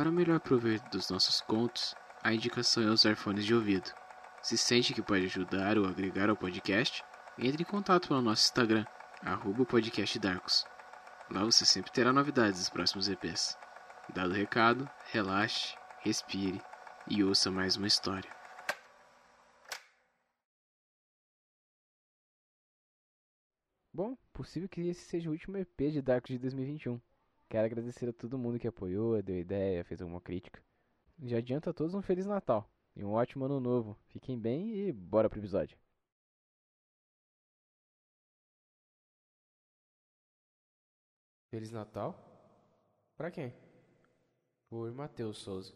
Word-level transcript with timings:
Para 0.00 0.10
melhor 0.10 0.40
proveito 0.40 0.88
dos 0.88 1.10
nossos 1.10 1.42
contos, 1.42 1.94
a 2.22 2.32
indicação 2.32 2.82
é 2.82 2.86
usar 2.86 3.14
fones 3.16 3.44
de 3.44 3.54
ouvido. 3.54 3.92
Se 4.42 4.56
sente 4.56 4.94
que 4.94 5.02
pode 5.02 5.26
ajudar 5.26 5.76
ou 5.76 5.84
agregar 5.84 6.30
ao 6.30 6.36
podcast, 6.38 7.04
entre 7.36 7.64
em 7.64 7.66
contato 7.66 8.08
pelo 8.08 8.22
nosso 8.22 8.44
Instagram, 8.44 8.86
arroba 9.20 9.66
podcastdarkos. 9.66 10.64
Lá 11.30 11.44
você 11.44 11.66
sempre 11.66 11.92
terá 11.92 12.14
novidades 12.14 12.60
dos 12.60 12.70
próximos 12.70 13.10
EPs. 13.10 13.58
Dado 14.14 14.30
o 14.30 14.34
recado, 14.34 14.88
relaxe, 15.12 15.76
respire 15.98 16.62
e 17.06 17.22
ouça 17.22 17.50
mais 17.50 17.76
uma 17.76 17.86
história. 17.86 18.34
Bom, 23.92 24.16
possível 24.32 24.66
que 24.66 24.80
esse 24.80 25.04
seja 25.04 25.28
o 25.28 25.32
último 25.32 25.58
EP 25.58 25.78
de 25.92 26.00
Darkos 26.00 26.30
de 26.30 26.38
2021. 26.38 26.98
Quero 27.50 27.66
agradecer 27.66 28.08
a 28.08 28.12
todo 28.12 28.38
mundo 28.38 28.60
que 28.60 28.68
apoiou, 28.68 29.20
deu 29.20 29.36
ideia, 29.36 29.84
fez 29.84 30.00
alguma 30.00 30.20
crítica. 30.20 30.62
Já 31.20 31.38
adianto 31.38 31.68
a 31.68 31.72
todos 31.72 31.94
um 31.94 32.00
Feliz 32.00 32.24
Natal 32.24 32.70
e 32.94 33.04
um 33.04 33.12
ótimo 33.12 33.44
Ano 33.44 33.58
Novo. 33.58 33.98
Fiquem 34.06 34.38
bem 34.38 34.72
e 34.76 34.92
bora 34.92 35.28
pro 35.28 35.40
episódio. 35.40 35.76
Feliz 41.50 41.72
Natal? 41.72 42.14
Pra 43.16 43.32
quem? 43.32 43.52
Por 44.68 44.92
Matheus 44.94 45.38
Souza. 45.38 45.74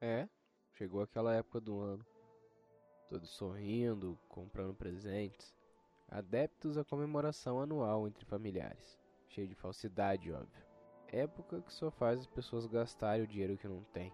É, 0.00 0.28
chegou 0.74 1.02
aquela 1.02 1.34
época 1.34 1.60
do 1.60 1.80
ano. 1.80 2.06
Todos 3.08 3.30
sorrindo, 3.30 4.16
comprando 4.28 4.74
presentes. 4.74 5.52
Adeptos 6.08 6.78
à 6.78 6.84
comemoração 6.84 7.60
anual 7.60 8.06
entre 8.06 8.24
familiares. 8.24 8.96
Cheio 9.26 9.48
de 9.48 9.56
falsidade, 9.56 10.32
óbvio. 10.32 10.64
Época 11.08 11.62
que 11.62 11.72
só 11.72 11.90
faz 11.90 12.20
as 12.20 12.26
pessoas 12.26 12.66
gastarem 12.66 13.24
o 13.24 13.26
dinheiro 13.26 13.58
que 13.58 13.66
não 13.66 13.82
têm. 13.92 14.12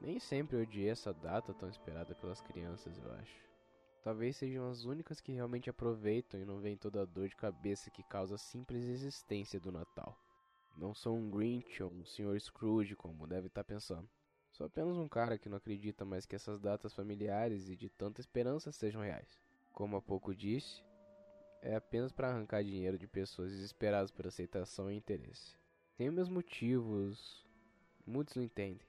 Nem 0.00 0.18
sempre 0.18 0.56
odiei 0.56 0.88
essa 0.88 1.12
data 1.12 1.54
tão 1.54 1.68
esperada 1.68 2.14
pelas 2.14 2.40
crianças, 2.40 2.98
eu 2.98 3.12
acho. 3.12 3.48
Talvez 4.02 4.36
sejam 4.36 4.68
as 4.68 4.84
únicas 4.84 5.20
que 5.20 5.32
realmente 5.32 5.70
aproveitam 5.70 6.40
e 6.40 6.44
não 6.44 6.58
veem 6.58 6.76
toda 6.76 7.02
a 7.02 7.04
dor 7.04 7.28
de 7.28 7.36
cabeça 7.36 7.90
que 7.90 8.02
causa 8.02 8.34
a 8.34 8.38
simples 8.38 8.84
existência 8.84 9.60
do 9.60 9.70
Natal. 9.70 10.18
Não 10.76 10.94
sou 10.94 11.16
um 11.16 11.30
Grinch 11.30 11.82
ou 11.82 11.92
um 11.92 12.04
Sr. 12.04 12.40
Scrooge, 12.40 12.96
como 12.96 13.26
deve 13.26 13.48
estar 13.48 13.62
pensando. 13.62 14.08
Sou 14.60 14.66
apenas 14.66 14.98
um 14.98 15.08
cara 15.08 15.38
que 15.38 15.48
não 15.48 15.56
acredita 15.56 16.04
mais 16.04 16.26
que 16.26 16.36
essas 16.36 16.60
datas 16.60 16.92
familiares 16.92 17.70
e 17.70 17.74
de 17.74 17.88
tanta 17.88 18.20
esperança 18.20 18.70
sejam 18.70 19.00
reais. 19.00 19.40
Como 19.72 19.96
há 19.96 20.02
pouco 20.02 20.34
disse, 20.34 20.84
é 21.62 21.74
apenas 21.74 22.12
para 22.12 22.28
arrancar 22.28 22.62
dinheiro 22.62 22.98
de 22.98 23.06
pessoas 23.06 23.52
desesperadas 23.52 24.10
por 24.10 24.26
aceitação 24.26 24.90
e 24.90 24.96
interesse. 24.98 25.56
Tenho 25.96 26.12
meus 26.12 26.28
motivos, 26.28 27.42
muitos 28.06 28.34
não 28.34 28.42
entendem, 28.42 28.86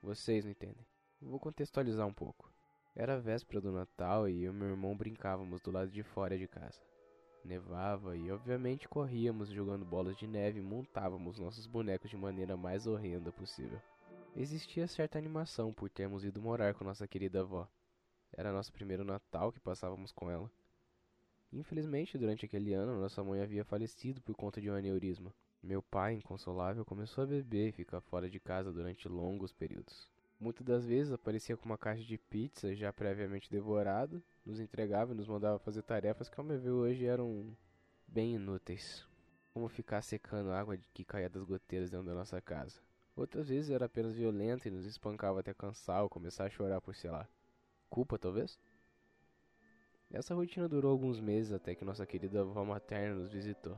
vocês 0.00 0.44
não 0.44 0.52
entendem. 0.52 0.86
Vou 1.20 1.40
contextualizar 1.40 2.06
um 2.06 2.14
pouco. 2.14 2.48
Era 2.94 3.18
véspera 3.18 3.60
do 3.60 3.72
Natal 3.72 4.28
e 4.28 4.44
eu 4.44 4.52
e 4.52 4.54
meu 4.54 4.68
irmão 4.68 4.96
brincávamos 4.96 5.60
do 5.60 5.72
lado 5.72 5.90
de 5.90 6.04
fora 6.04 6.38
de 6.38 6.46
casa. 6.46 6.80
Nevava 7.44 8.16
e 8.16 8.30
obviamente 8.30 8.88
corríamos 8.88 9.48
jogando 9.48 9.84
bolas 9.84 10.16
de 10.16 10.28
neve 10.28 10.60
e 10.60 10.62
montávamos 10.62 11.40
nossos 11.40 11.66
bonecos 11.66 12.08
de 12.08 12.16
maneira 12.16 12.56
mais 12.56 12.86
horrenda 12.86 13.32
possível. 13.32 13.80
Existia 14.40 14.86
certa 14.86 15.18
animação 15.18 15.72
por 15.72 15.90
termos 15.90 16.24
ido 16.24 16.40
morar 16.40 16.72
com 16.72 16.84
nossa 16.84 17.08
querida 17.08 17.40
avó. 17.40 17.68
Era 18.32 18.52
nosso 18.52 18.72
primeiro 18.72 19.04
Natal 19.04 19.50
que 19.50 19.58
passávamos 19.58 20.12
com 20.12 20.30
ela. 20.30 20.48
Infelizmente, 21.52 22.16
durante 22.16 22.44
aquele 22.44 22.72
ano, 22.72 23.00
nossa 23.00 23.24
mãe 23.24 23.40
havia 23.42 23.64
falecido 23.64 24.20
por 24.20 24.36
conta 24.36 24.60
de 24.60 24.70
um 24.70 24.76
aneurisma. 24.76 25.34
Meu 25.60 25.82
pai, 25.82 26.14
inconsolável, 26.14 26.84
começou 26.84 27.24
a 27.24 27.26
beber 27.26 27.70
e 27.70 27.72
ficar 27.72 28.00
fora 28.00 28.30
de 28.30 28.38
casa 28.38 28.72
durante 28.72 29.08
longos 29.08 29.52
períodos. 29.52 30.08
Muitas 30.38 30.64
das 30.64 30.86
vezes 30.86 31.12
aparecia 31.12 31.56
com 31.56 31.64
uma 31.64 31.76
caixa 31.76 32.04
de 32.04 32.16
pizza 32.16 32.72
já 32.76 32.92
previamente 32.92 33.50
devorada, 33.50 34.22
nos 34.46 34.60
entregava 34.60 35.10
e 35.10 35.16
nos 35.16 35.26
mandava 35.26 35.58
fazer 35.58 35.82
tarefas 35.82 36.28
que, 36.28 36.38
ao 36.38 36.46
meu 36.46 36.60
ver, 36.60 36.70
hoje 36.70 37.04
eram 37.04 37.56
bem 38.06 38.36
inúteis. 38.36 39.04
Como 39.52 39.66
ficar 39.66 40.00
secando 40.00 40.52
água 40.52 40.78
que 40.94 41.04
caía 41.04 41.28
das 41.28 41.42
goteiras 41.42 41.90
dentro 41.90 42.06
da 42.06 42.14
nossa 42.14 42.40
casa. 42.40 42.80
Outras 43.18 43.48
vezes 43.48 43.68
era 43.68 43.86
apenas 43.86 44.14
violenta 44.14 44.68
e 44.68 44.70
nos 44.70 44.86
espancava 44.86 45.40
até 45.40 45.52
cansar 45.52 46.04
ou 46.04 46.08
começar 46.08 46.44
a 46.44 46.50
chorar 46.50 46.80
por, 46.80 46.94
sei 46.94 47.10
lá, 47.10 47.28
culpa 47.90 48.16
talvez? 48.16 48.56
Essa 50.08 50.36
rotina 50.36 50.68
durou 50.68 50.92
alguns 50.92 51.18
meses 51.18 51.52
até 51.52 51.74
que 51.74 51.84
nossa 51.84 52.06
querida 52.06 52.42
avó 52.42 52.64
materna 52.64 53.16
nos 53.16 53.32
visitou. 53.32 53.76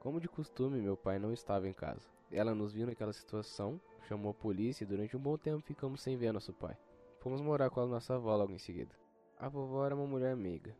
Como 0.00 0.20
de 0.20 0.26
costume, 0.26 0.82
meu 0.82 0.96
pai 0.96 1.20
não 1.20 1.32
estava 1.32 1.68
em 1.68 1.72
casa. 1.72 2.04
Ela 2.32 2.52
nos 2.52 2.72
viu 2.72 2.84
naquela 2.84 3.12
situação, 3.12 3.80
chamou 4.08 4.32
a 4.32 4.34
polícia 4.34 4.82
e 4.82 4.86
durante 4.88 5.16
um 5.16 5.20
bom 5.20 5.38
tempo 5.38 5.64
ficamos 5.64 6.02
sem 6.02 6.16
ver 6.16 6.32
nosso 6.32 6.52
pai. 6.52 6.76
Fomos 7.20 7.40
morar 7.40 7.70
com 7.70 7.80
a 7.80 7.86
nossa 7.86 8.16
avó 8.16 8.34
logo 8.34 8.52
em 8.52 8.58
seguida. 8.58 8.92
A 9.38 9.48
vovó 9.48 9.86
era 9.86 9.94
uma 9.94 10.06
mulher 10.06 10.34
meiga, 10.34 10.76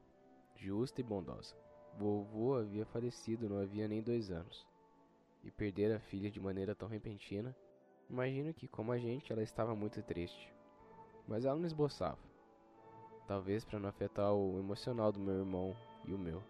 justa 0.57 1.01
e 1.01 1.05
bondosa. 1.05 1.55
Vovô 1.97 2.57
havia 2.57 2.85
falecido 2.87 3.49
não 3.49 3.59
havia 3.59 3.87
nem 3.87 4.03
dois 4.03 4.33
anos. 4.33 4.67
E 5.45 5.51
perder 5.53 5.93
a 5.93 6.01
filha 6.01 6.29
de 6.29 6.41
maneira 6.41 6.75
tão 6.75 6.89
repentina 6.89 7.55
Imagino 8.11 8.53
que, 8.53 8.67
como 8.67 8.91
a 8.91 8.99
gente, 8.99 9.33
ela 9.33 9.43
estava 9.43 9.73
muito 9.77 10.03
triste. 10.03 10.53
Mas 11.29 11.45
ela 11.45 11.57
não 11.57 11.65
esboçava. 11.65 12.19
Talvez 13.29 13.65
para 13.65 13.79
não 13.79 13.89
afetar 13.89 14.35
o 14.35 14.59
emocional 14.59 15.13
do 15.13 15.21
meu 15.21 15.39
irmão 15.39 15.77
e 16.05 16.13
o 16.13 16.19
meu. 16.19 16.43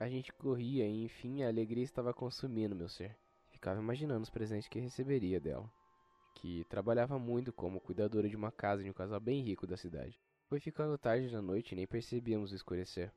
A 0.00 0.08
gente 0.08 0.32
corria 0.32 0.84
e, 0.84 1.04
enfim, 1.04 1.44
a 1.44 1.48
alegria 1.48 1.84
estava 1.84 2.12
consumindo 2.12 2.74
meu 2.74 2.88
ser. 2.88 3.16
Ficava 3.50 3.80
imaginando 3.80 4.24
os 4.24 4.30
presentes 4.30 4.68
que 4.68 4.80
receberia 4.80 5.38
dela. 5.38 5.70
Que 6.34 6.64
trabalhava 6.64 7.20
muito 7.20 7.52
como 7.52 7.80
cuidadora 7.80 8.28
de 8.28 8.34
uma 8.34 8.50
casa 8.50 8.82
de 8.82 8.90
um 8.90 8.92
casal 8.92 9.20
bem 9.20 9.40
rico 9.42 9.64
da 9.64 9.76
cidade. 9.76 10.20
Foi 10.48 10.58
ficando 10.58 10.98
tarde 10.98 11.30
da 11.30 11.40
noite 11.40 11.72
e 11.72 11.76
nem 11.76 11.86
percebíamos 11.86 12.50
o 12.50 12.56
escurecer. 12.56 13.12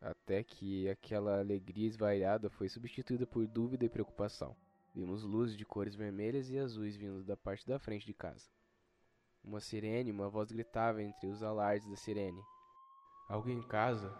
Até 0.00 0.42
que 0.42 0.88
aquela 0.88 1.40
alegria 1.40 1.86
esvaiada 1.86 2.48
foi 2.48 2.70
substituída 2.70 3.26
por 3.26 3.46
dúvida 3.46 3.84
e 3.84 3.90
preocupação. 3.90 4.56
Vimos 4.94 5.22
luzes 5.22 5.56
de 5.56 5.64
cores 5.64 5.94
vermelhas 5.94 6.50
e 6.50 6.58
azuis 6.58 6.96
vindo 6.96 7.24
da 7.24 7.36
parte 7.36 7.66
da 7.66 7.78
frente 7.78 8.04
de 8.04 8.12
casa. 8.12 8.50
Uma 9.42 9.58
sirene, 9.58 10.10
uma 10.10 10.28
voz 10.28 10.52
gritava 10.52 11.02
entre 11.02 11.26
os 11.28 11.42
alardes 11.42 11.88
da 11.88 11.96
sirene. 11.96 12.42
Alguém 13.28 13.58
em 13.58 13.66
casa? 13.66 14.14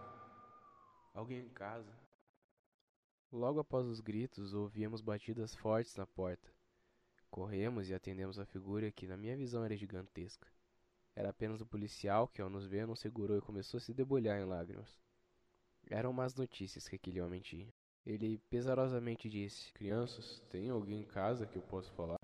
Alguém 1.15 1.41
em 1.41 1.49
casa? 1.51 1.93
Logo 3.31 3.61
após 3.61 3.87
os 3.87 4.01
gritos, 4.01 4.55
ouvíamos 4.55 5.01
batidas 5.01 5.55
fortes 5.55 5.95
na 5.97 6.07
porta. 6.07 6.51
Corremos 7.31 7.89
e 7.89 7.95
atendemos 7.95 8.39
a 8.39 8.45
figura 8.45 8.91
que, 8.91 9.07
na 9.07 9.17
minha 9.17 9.37
visão, 9.37 9.65
era 9.65 9.77
gigantesca. 9.77 10.47
Era 11.15 11.31
apenas 11.31 11.61
o 11.61 11.67
policial 11.67 12.29
que, 12.29 12.43
ao 12.43 12.51
nos 12.51 12.67
ver, 12.67 12.87
não 12.87 12.97
segurou 12.97 13.39
e 13.39 13.43
começou 13.43 13.79
a 13.79 13.81
se 13.81 13.95
debulhar 13.95 14.41
em 14.41 14.45
lágrimas. 14.45 15.01
Eram 15.91 16.13
más 16.13 16.35
notícias 16.35 16.89
que 16.89 16.97
aquele 16.97 17.21
homem 17.21 17.41
tinha. 17.41 17.72
Ele 18.05 18.39
pesarosamente 18.51 19.29
disse: 19.29 19.73
Crianças, 19.73 20.41
tem 20.51 20.71
alguém 20.71 21.01
em 21.01 21.07
casa 21.07 21.47
que 21.47 21.57
eu 21.57 21.63
possa 21.63 21.91
falar? 21.93 22.19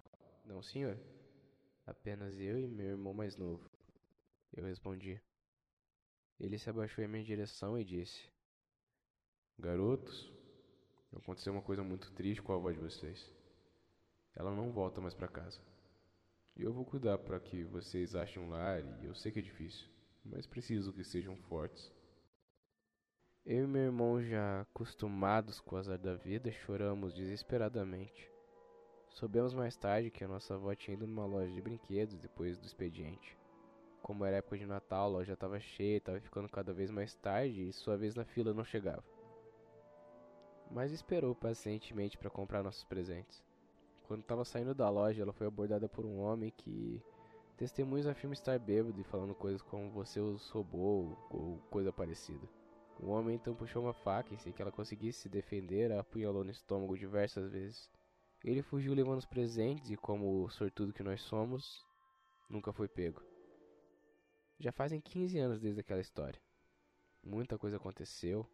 Não, 0.44 0.62
senhor. 0.62 0.98
Apenas 1.86 2.38
eu 2.38 2.58
e 2.58 2.66
meu 2.66 2.86
irmão 2.86 3.14
mais 3.14 3.36
novo. 3.36 3.70
Eu 4.52 4.64
respondi. 4.64 5.20
Ele 6.40 6.58
se 6.58 6.68
abaixou 6.68 7.02
em 7.04 7.08
minha 7.08 7.24
direção 7.24 7.78
e 7.78 7.84
disse: 7.84 8.28
Garotos, 9.58 10.32
aconteceu 11.16 11.52
uma 11.52 11.62
coisa 11.62 11.82
muito 11.82 12.10
triste 12.12 12.42
com 12.42 12.52
a 12.52 12.56
avó 12.56 12.70
de 12.70 12.78
vocês. 12.78 13.32
Ela 14.34 14.54
não 14.54 14.70
volta 14.70 15.00
mais 15.00 15.14
para 15.14 15.28
casa. 15.28 15.60
E 16.56 16.62
eu 16.62 16.72
vou 16.72 16.84
cuidar 16.84 17.18
para 17.18 17.38
que 17.38 17.62
vocês 17.64 18.14
achem 18.14 18.42
um 18.42 18.50
lar, 18.50 18.82
e 19.02 19.06
eu 19.06 19.14
sei 19.14 19.30
que 19.30 19.38
é 19.38 19.42
difícil, 19.42 19.88
mas 20.24 20.46
preciso 20.46 20.92
que 20.92 21.04
sejam 21.04 21.36
fortes. 21.36 21.92
Eu 23.50 23.64
e 23.64 23.66
meu 23.66 23.80
irmão, 23.80 24.22
já 24.22 24.60
acostumados 24.60 25.58
com 25.58 25.74
o 25.74 25.78
azar 25.78 25.96
da 25.96 26.14
vida, 26.14 26.52
choramos 26.52 27.14
desesperadamente. 27.14 28.30
Soubemos 29.08 29.54
mais 29.54 29.74
tarde 29.74 30.10
que 30.10 30.22
a 30.22 30.28
nossa 30.28 30.54
avó 30.54 30.74
tinha 30.74 30.94
ido 30.94 31.06
numa 31.06 31.24
loja 31.24 31.50
de 31.50 31.62
brinquedos 31.62 32.18
depois 32.18 32.58
do 32.58 32.66
expediente. 32.66 33.38
Como 34.02 34.22
era 34.26 34.36
época 34.36 34.58
de 34.58 34.66
Natal, 34.66 35.04
a 35.04 35.12
loja 35.12 35.32
estava 35.32 35.58
cheia, 35.58 35.96
estava 35.96 36.20
ficando 36.20 36.46
cada 36.46 36.74
vez 36.74 36.90
mais 36.90 37.14
tarde 37.14 37.66
e 37.66 37.72
sua 37.72 37.96
vez 37.96 38.14
na 38.14 38.26
fila 38.26 38.52
não 38.52 38.66
chegava. 38.66 39.02
Mas 40.70 40.92
esperou 40.92 41.34
pacientemente 41.34 42.18
para 42.18 42.28
comprar 42.28 42.62
nossos 42.62 42.84
presentes. 42.84 43.42
Quando 44.06 44.20
estava 44.20 44.44
saindo 44.44 44.74
da 44.74 44.90
loja, 44.90 45.22
ela 45.22 45.32
foi 45.32 45.46
abordada 45.46 45.88
por 45.88 46.04
um 46.04 46.18
homem 46.18 46.52
que 46.54 47.02
Testemunhos 47.56 48.06
afirmam 48.06 48.34
estar 48.34 48.58
bêbado 48.58 49.00
e 49.00 49.04
falando 49.04 49.34
coisas 49.34 49.62
como 49.62 49.90
você 49.90 50.20
os 50.20 50.50
roubou 50.50 51.16
ou 51.30 51.56
coisa 51.70 51.90
parecida. 51.90 52.57
O 53.00 53.10
homem 53.10 53.36
então 53.36 53.54
puxou 53.54 53.82
uma 53.82 53.94
faca 53.94 54.34
e, 54.34 54.38
sem 54.38 54.52
que 54.52 54.60
ela 54.60 54.72
conseguisse 54.72 55.22
se 55.22 55.28
defender, 55.28 55.92
a 55.92 56.00
apunhalou 56.00 56.42
no 56.42 56.50
estômago 56.50 56.98
diversas 56.98 57.50
vezes. 57.52 57.88
Ele 58.44 58.62
fugiu 58.62 58.92
levando 58.92 59.18
os 59.18 59.26
presentes 59.26 59.90
e, 59.90 59.96
como 59.96 60.44
o 60.44 60.50
sortudo 60.50 60.92
que 60.92 61.02
nós 61.02 61.20
somos, 61.22 61.84
nunca 62.50 62.72
foi 62.72 62.88
pego. 62.88 63.22
Já 64.58 64.72
fazem 64.72 65.00
15 65.00 65.38
anos 65.38 65.60
desde 65.60 65.80
aquela 65.80 66.00
história. 66.00 66.40
Muita 67.22 67.56
coisa 67.56 67.76
aconteceu. 67.76 68.44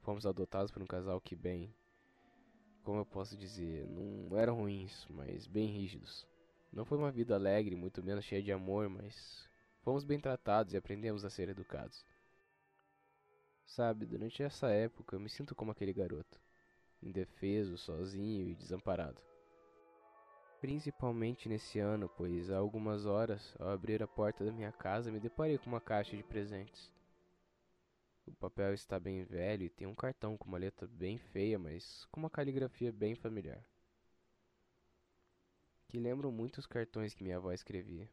Fomos 0.00 0.26
adotados 0.26 0.70
por 0.70 0.82
um 0.82 0.86
casal 0.86 1.20
que, 1.20 1.34
bem, 1.34 1.74
como 2.84 3.00
eu 3.00 3.06
posso 3.06 3.36
dizer, 3.36 3.86
não 3.88 4.36
eram 4.36 4.56
ruins, 4.56 5.06
mas 5.10 5.46
bem 5.46 5.66
rígidos. 5.66 6.26
Não 6.72 6.84
foi 6.84 6.98
uma 6.98 7.12
vida 7.12 7.34
alegre, 7.34 7.76
muito 7.76 8.02
menos 8.02 8.24
cheia 8.24 8.42
de 8.42 8.52
amor, 8.52 8.88
mas 8.88 9.48
fomos 9.82 10.04
bem 10.04 10.20
tratados 10.20 10.72
e 10.72 10.76
aprendemos 10.76 11.24
a 11.24 11.30
ser 11.30 11.48
educados. 11.48 12.04
Sabe, 13.74 14.04
durante 14.04 14.42
essa 14.42 14.68
época 14.68 15.16
eu 15.16 15.20
me 15.20 15.28
sinto 15.28 15.54
como 15.54 15.70
aquele 15.70 15.92
garoto, 15.92 16.38
indefeso, 17.02 17.78
sozinho 17.78 18.48
e 18.48 18.54
desamparado. 18.54 19.20
Principalmente 20.60 21.48
nesse 21.48 21.78
ano, 21.78 22.08
pois 22.16 22.50
há 22.50 22.58
algumas 22.58 23.06
horas, 23.06 23.54
ao 23.58 23.70
abrir 23.70 24.02
a 24.02 24.06
porta 24.06 24.44
da 24.44 24.52
minha 24.52 24.70
casa, 24.70 25.10
me 25.10 25.18
deparei 25.18 25.56
com 25.56 25.66
uma 25.66 25.80
caixa 25.80 26.14
de 26.14 26.22
presentes. 26.22 26.92
O 28.26 28.32
papel 28.32 28.74
está 28.74 29.00
bem 29.00 29.24
velho 29.24 29.64
e 29.64 29.70
tem 29.70 29.86
um 29.86 29.94
cartão 29.94 30.36
com 30.36 30.48
uma 30.48 30.58
letra 30.58 30.86
bem 30.86 31.16
feia, 31.16 31.58
mas 31.58 32.04
com 32.12 32.20
uma 32.20 32.30
caligrafia 32.30 32.92
bem 32.92 33.14
familiar 33.14 33.64
que 35.92 36.00
lembram 36.00 36.32
muito 36.32 36.56
os 36.56 36.66
cartões 36.66 37.12
que 37.12 37.22
minha 37.22 37.36
avó 37.36 37.52
escrevia. 37.52 38.08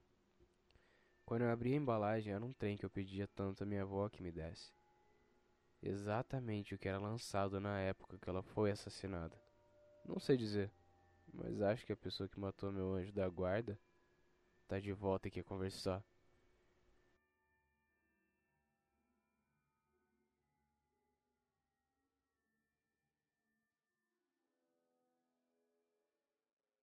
Quando 1.25 1.43
eu 1.43 1.49
abri 1.49 1.71
a 1.71 1.77
embalagem, 1.77 2.33
era 2.33 2.43
um 2.43 2.51
trem 2.51 2.75
que 2.75 2.85
eu 2.85 2.89
pedia 2.89 3.25
tanto 3.25 3.63
a 3.63 3.65
minha 3.65 3.83
avó 3.83 4.09
que 4.09 4.21
me 4.21 4.33
desse. 4.33 4.73
Exatamente 5.81 6.75
o 6.75 6.77
que 6.77 6.89
era 6.89 6.99
lançado 6.99 7.59
na 7.59 7.79
época 7.79 8.17
que 8.17 8.29
ela 8.29 8.43
foi 8.43 8.71
assassinada. 8.71 9.35
Não 10.05 10.19
sei 10.19 10.35
dizer, 10.35 10.71
mas 11.33 11.61
acho 11.61 11.85
que 11.85 11.93
a 11.93 11.97
pessoa 11.97 12.27
que 12.27 12.39
matou 12.39 12.71
meu 12.71 12.93
anjo 12.93 13.13
da 13.13 13.27
guarda 13.29 13.79
tá 14.67 14.79
de 14.79 14.91
volta 14.91 15.27
e 15.27 15.31
quer 15.31 15.43
conversar. 15.43 16.03